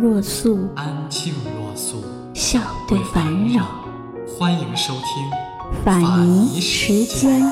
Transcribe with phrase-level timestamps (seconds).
[0.00, 3.66] 若素，安静若素，笑对烦扰。
[4.26, 7.42] 欢迎收听法尼时间。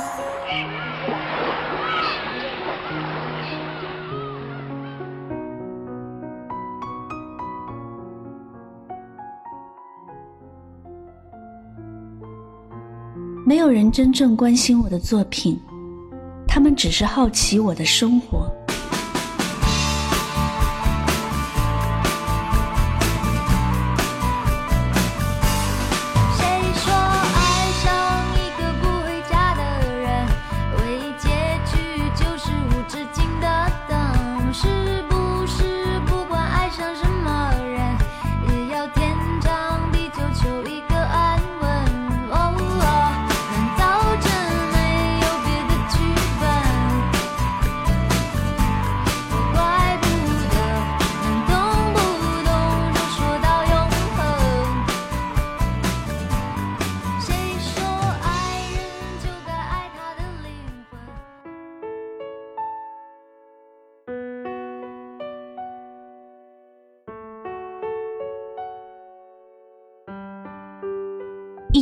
[13.45, 15.61] 没有人真正关心我的作品，
[16.47, 18.38] 他们只是好奇我的生活。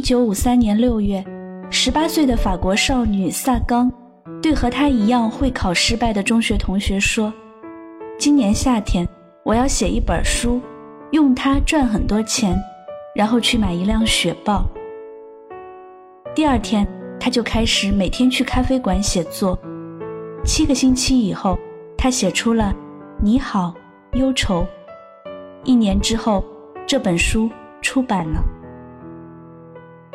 [0.07, 1.25] 九五三年六月，
[1.69, 3.91] 十八岁的法国少女萨冈
[4.41, 7.35] 对和她一样会考失败的中学同学说
[8.17, 9.05] ：“今年夏天，
[9.43, 10.61] 我要写一本书，
[11.11, 12.57] 用它赚很多钱，
[13.17, 14.65] 然后去买一辆雪豹。”
[16.37, 16.87] 第二天，
[17.19, 19.59] 他就开始每天去咖啡馆写作。
[20.45, 21.59] 七个星期以后，
[21.99, 22.73] 他写出了
[23.21, 23.75] 《你好，
[24.13, 24.63] 忧愁》。
[25.65, 26.45] 一年之后，
[26.87, 27.51] 这本书
[27.83, 28.41] 出版了。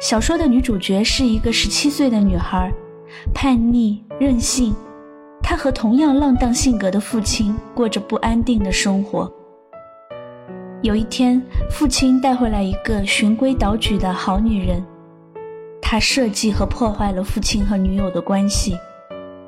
[0.02, 2.74] 小说的女主角是一个十七岁的女孩，
[3.36, 4.74] 叛逆任性。
[5.44, 9.32] 她和同样浪荡性格的父亲过着不安定的生活。
[10.82, 11.40] 有一天，
[11.70, 14.84] 父亲带回来一个循规蹈矩的好女人，
[15.80, 18.76] 他设计和破坏了父亲和女友的关系，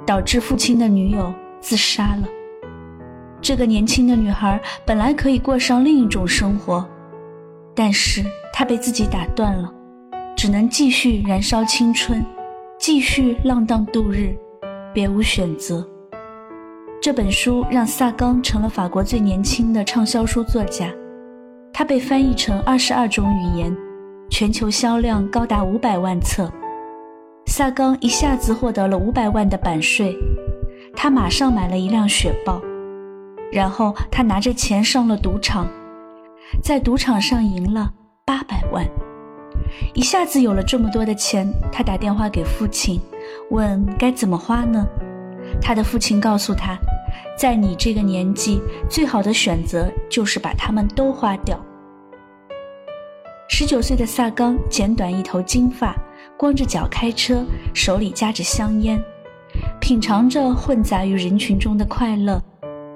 [0.05, 2.27] 导致父亲的女友自杀了。
[3.41, 6.87] 这个年轻的女孩本来可以过上另一种生活，
[7.73, 9.72] 但是她被自己打断了。
[10.35, 12.23] 只能继续燃烧青春，
[12.77, 14.35] 继续浪荡度日，
[14.93, 15.87] 别无选择。
[17.01, 20.89] 这本书让萨冈成了法国最年轻的畅销书作家，
[21.73, 23.75] 他被翻译成二十二种语言，
[24.29, 26.51] 全球销量高达五百万册。
[27.45, 30.15] 萨冈一下子获得了五百万的版税，
[30.95, 32.61] 他马上买了一辆雪豹，
[33.51, 35.67] 然后他拿着钱上了赌场，
[36.61, 37.91] 在赌场上赢了
[38.25, 38.85] 八百万。
[39.93, 42.99] 一下子有了这么多的钱，他打电话给父亲，
[43.49, 44.85] 问该怎么花呢？
[45.61, 46.77] 他的父亲告诉他，
[47.37, 51.59] 在你这个年纪，最好的选择就是把它们都花掉。
[53.49, 55.95] 十九岁的萨冈剪短一头金发，
[56.37, 58.99] 光着脚开车，手里夹着香烟，
[59.79, 62.41] 品尝着混杂于人群中的快乐，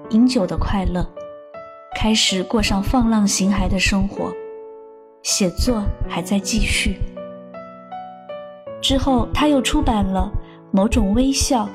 [0.09, 1.07] 饮酒的快乐，
[1.95, 4.33] 开始过上放浪形骸的生活。
[5.23, 6.99] 写作还在继续。
[8.81, 10.31] 之后，他又出版了
[10.71, 11.65] 《某种微笑》《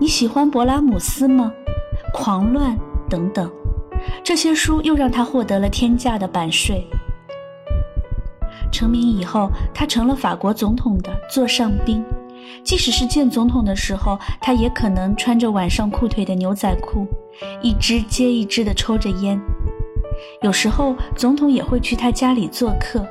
[0.00, 1.52] 你喜欢勃拉姆斯吗》
[2.12, 2.76] 《狂乱》
[3.08, 3.50] 等等，
[4.22, 6.86] 这些书又让他获得了天价的版税。
[8.70, 12.04] 成名以后，他成了法国总统的座上宾，
[12.62, 17.06] 即使是见总统的时候，他也可能穿着晚上裤腿的牛仔裤，
[17.62, 19.40] 一支接一支地抽着烟。
[20.42, 23.06] 有时候，总统也会去他家里做客，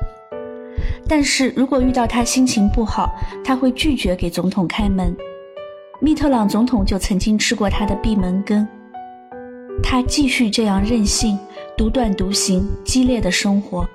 [1.08, 3.10] 但是如果遇到他心情不好，
[3.44, 5.16] 他会拒绝给总统开门。
[6.00, 8.66] 密特朗总统就曾经吃过他的闭门羹。
[9.82, 11.38] 他继续这样任性、
[11.76, 13.88] 独断独行、激烈的生活，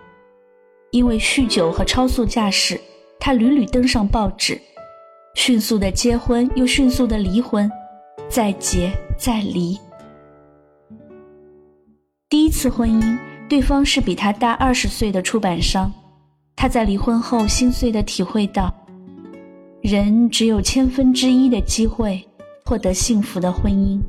[0.92, 2.80] 因为酗酒和超速驾驶，
[3.20, 4.60] 他屡屡登上报纸，
[5.36, 7.70] 迅速的结婚又迅速的离婚，
[8.28, 9.78] 再结再离。
[12.48, 13.18] 第一次婚姻，
[13.50, 15.92] 对方是比他大二十岁的出版商。
[16.56, 18.74] 他在离婚后心碎地体会到，
[19.82, 22.26] 人只有千分之一的机会
[22.64, 24.00] 获得幸福的婚姻。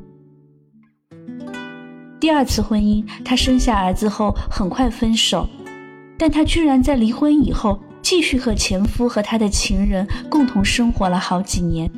[2.17, 5.45] 第二次婚姻，他生下儿子后很快分手，
[6.17, 11.91] 但她居然在离婚以后继续和前夫和他的情人共同生活了好几年。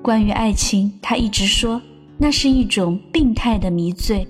[0.00, 1.82] 关于爱情，他一直说
[2.18, 4.26] 那是一种病态的迷醉。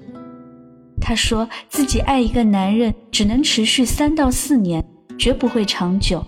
[1.01, 4.85] 她说自己爱一个男人只能持续三到四年，
[5.19, 6.25] 绝不会长久。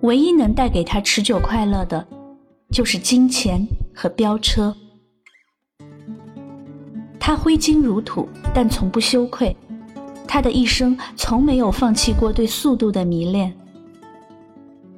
[0.00, 2.06] 唯一能带给她持久快乐的，
[2.70, 4.74] 就是金钱和飙车。
[7.18, 9.56] 她挥金如土，但从不羞愧。
[10.26, 13.54] 她的一生从没有放弃过对速度的迷恋。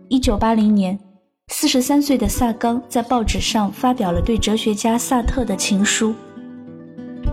[0.08, 0.99] 一九八零年，
[1.48, 6.14] 四十三岁的萨冈在报纸上发表了对哲学家萨特的情书。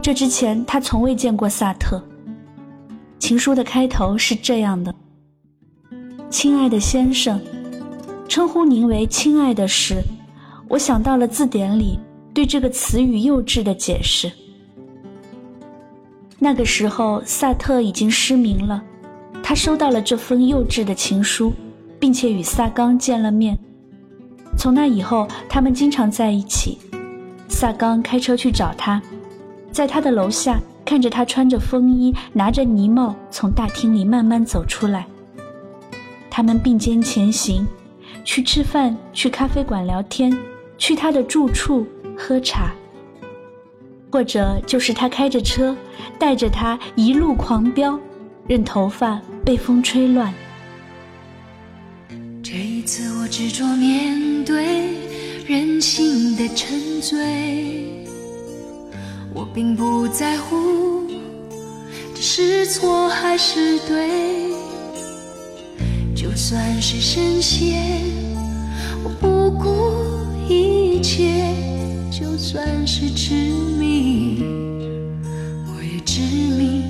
[0.02, 2.02] 这之前，他从未见过萨特。
[3.20, 4.94] 情书的开头是这样的
[6.30, 7.42] ：“亲爱的先生，
[8.28, 10.02] 称呼您为亲爱的时，
[10.68, 12.00] 我想到了字典里
[12.34, 14.32] 对这个词语幼稚的解释。
[16.38, 18.84] 那个时候，萨特已经失明了，
[19.42, 21.54] 他收到了这封幼稚的情书，
[22.00, 23.58] 并且与萨冈见了面。
[24.64, 26.78] 从那以后，他们经常在一起。
[27.50, 29.02] 萨冈开车去找他。”
[29.74, 35.06] 在他的楼下，看着他穿着风衣，拿着呢帽，从大厅里慢慢走出来。
[36.30, 37.68] 他们并肩前行，
[38.24, 40.34] 去吃饭，去咖啡馆聊天，
[40.78, 41.86] 去他的住处
[42.18, 42.72] 喝茶，
[44.10, 45.76] 或者就是他开着车，
[46.18, 48.00] 带着他一路狂飙，
[48.48, 50.34] 任头发被风吹乱。
[52.84, 54.90] 次，我执着面对
[55.48, 57.18] 人性的沉醉。
[59.34, 61.08] 我并不在乎
[62.14, 64.10] 这是错还是对，
[66.16, 67.82] 就算是深陷，
[69.04, 71.26] 我不顾一切；
[72.12, 73.34] 就算是执
[73.80, 74.44] 迷，
[75.68, 76.84] 我也执迷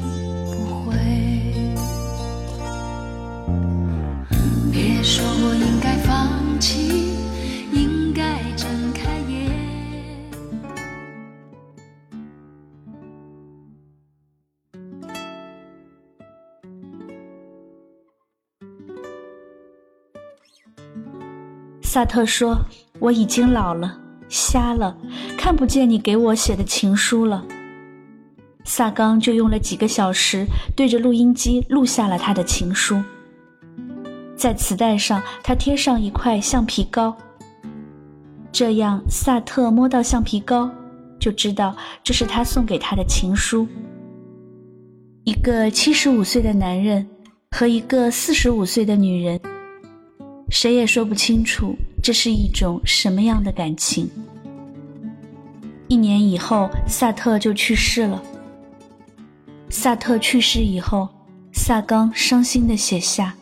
[21.93, 22.57] 萨特说
[22.97, 24.97] ：“我已经老了，瞎了，
[25.37, 27.45] 看不见你给我写的情书了。”
[28.65, 30.43] 萨冈就用了几个小时
[30.75, 32.99] 对着录音机录下了他的情书。
[34.35, 37.15] 在磁带上，他贴上一块橡皮膏，
[38.51, 40.67] 这样萨特摸到橡皮膏，
[41.19, 43.67] 就知道这是他送给他的情书。
[45.25, 47.07] 一个七十五岁的男人
[47.51, 49.39] 和一个四十五岁的女人。
[50.53, 54.07] 谁也说不清楚这是一种什么样的感情。
[55.87, 58.21] 一年以后，萨特就去世了。
[59.71, 61.09] 萨特去世以后，
[61.53, 63.33] 萨冈伤心的写下：“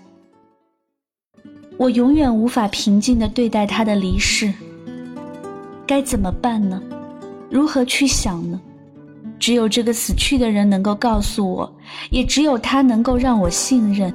[1.75, 4.51] 我永远无法平静的对待他的离世。
[5.85, 6.81] 该怎么办呢？
[7.49, 8.59] 如何去想呢？
[9.37, 11.75] 只有这个死去的人能够告诉我，
[12.09, 14.13] 也只有他能够让我信任。”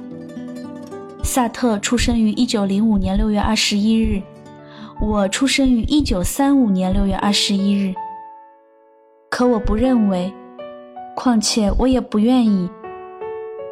[1.37, 4.19] 萨特出生于一九零五年六月二十一日，
[4.99, 7.93] 我出生于一九三五年六月二十一日。
[9.29, 10.33] 可我不认为，
[11.15, 12.67] 况且我也不愿意。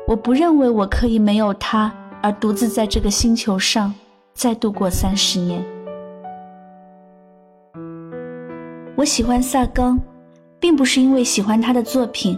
[0.07, 1.91] 我不认为我可以没有他
[2.21, 3.91] 而独自在这个星球上
[4.35, 5.65] 再度过三十年。
[8.95, 9.99] 我喜欢萨冈，
[10.59, 12.37] 并不是因为喜欢他的作品。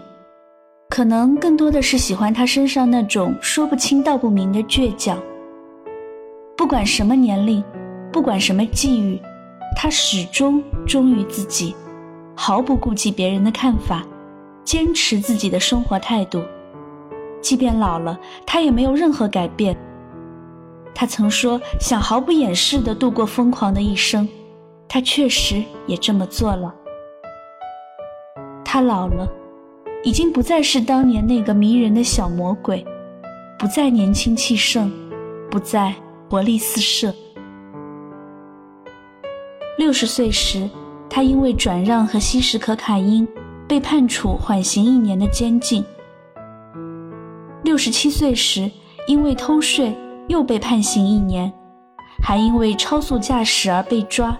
[0.89, 5.21] 可能更多的是喜欢他身上那种说不清道不明的倔强。
[6.55, 7.63] 不管什么年龄，
[8.11, 9.19] 不管什么际遇，
[9.75, 11.75] 他始终忠于自己，
[12.35, 14.03] 毫不顾及别人的看法，
[14.63, 16.41] 坚持自己的生活态度。
[17.41, 19.77] 即便老了，他也没有任何改变。
[20.95, 24.27] 他曾说想毫不掩饰地度过疯狂的一生，
[24.87, 26.73] 他确实也这么做了。
[28.63, 29.27] 他老了。
[30.03, 32.85] 已经不再是当年那个迷人的小魔鬼，
[33.57, 34.91] 不再年轻气盛，
[35.49, 35.93] 不再
[36.29, 37.13] 活力四射。
[39.77, 40.69] 六十岁时，
[41.09, 43.27] 他因为转让和吸食可卡因，
[43.67, 45.83] 被判处缓刑一年的监禁。
[47.63, 48.71] 六十七岁时，
[49.07, 49.93] 因为偷税
[50.27, 51.51] 又被判刑一年，
[52.23, 54.37] 还因为超速驾驶而被抓。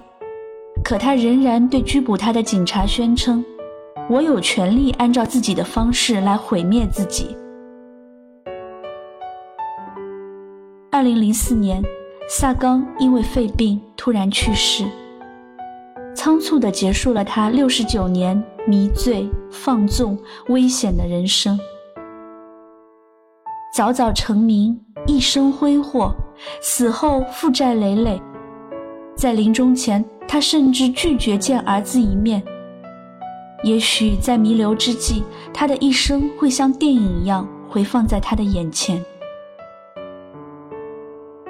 [0.83, 3.43] 可他仍然对拘捕他的警察宣称。
[4.09, 7.35] 我有权利按照自己的方式来毁灭自己。
[10.89, 11.83] 二零零四年，
[12.29, 14.85] 萨冈因为肺病突然去世，
[16.15, 21.59] 仓促地结束了他六十九年迷醉、放纵、危险的人生。
[23.75, 26.15] 早早成名，一生挥霍，
[26.61, 28.21] 死后负债累累。
[29.17, 32.41] 在临终前，他甚至拒绝见儿子一面。
[33.63, 35.23] 也许在弥留之际，
[35.53, 39.03] 他的一生会像电影一样回放在他的眼前。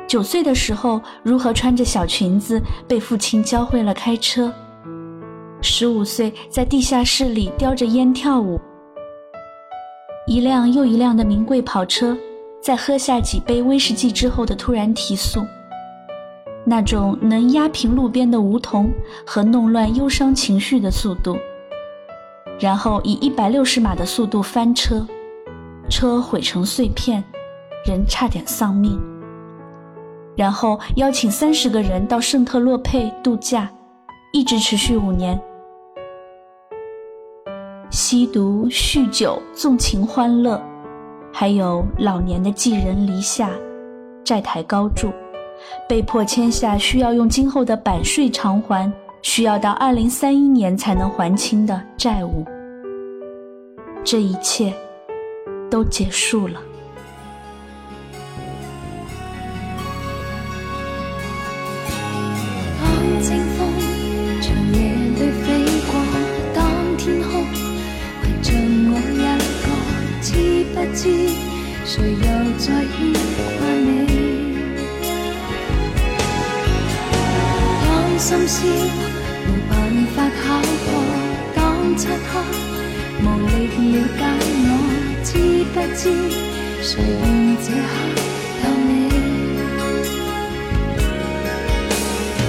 [0.08, 4.50] 九岁的时候，如何穿着小裙子被父亲教会了开车；
[5.62, 8.58] 十五岁，在地下室里叼着烟跳舞；
[10.26, 12.18] 一辆又一辆的名贵跑车，
[12.62, 15.46] 在喝下几杯威士忌之后的突然提速，
[16.64, 18.90] 那种能压平路边的梧桐
[19.26, 21.38] 和弄乱忧伤情绪的速度。
[22.60, 25.06] 然后以一百六十码的速度翻车，
[25.90, 27.24] 车毁成碎片，
[27.86, 29.00] 人差点丧命。
[30.36, 33.70] 然后邀请三十个人到圣特洛佩度假，
[34.34, 35.40] 一直持续五年。
[37.90, 40.62] 吸毒、酗酒、纵情欢乐，
[41.32, 43.50] 还有老年的寄人篱下，
[44.24, 45.12] 债台高筑，
[45.88, 48.92] 被迫签下需要用今后的版税偿还。
[49.30, 52.46] 需要到二零三一年才能还清的债务，
[54.02, 54.74] 这一切
[55.70, 56.62] 都结束了。
[85.98, 86.04] 知
[86.84, 87.76] 谁愿这刻
[88.64, 88.90] 有你？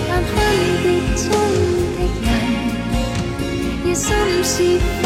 [0.07, 0.31] 但分
[0.83, 0.87] 别
[1.17, 1.25] 中
[1.97, 2.29] 的人，
[3.87, 4.05] 夜深
[4.45, 4.53] 是
[5.01, 5.03] 否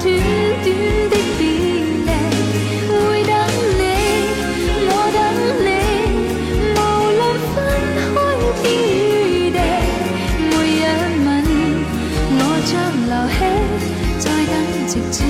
[0.00, 0.04] 短
[0.62, 0.66] 短
[1.10, 1.40] 的别
[2.06, 2.10] 离，
[2.88, 2.92] 会
[3.24, 3.30] 等
[3.78, 3.82] 你，
[4.88, 5.18] 我等
[5.64, 5.68] 你。
[6.74, 6.78] 无
[7.18, 7.20] 论
[7.54, 7.56] 分
[7.98, 8.06] 开
[8.62, 8.64] 天
[9.28, 9.56] 与地，
[10.50, 10.80] 每一
[11.24, 11.28] 吻，
[12.38, 12.72] 我将
[13.08, 13.38] 留起，
[14.18, 14.54] 再等
[14.86, 15.27] 直至。